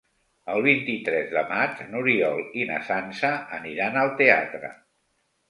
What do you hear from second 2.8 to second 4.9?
Sança aniran al teatre.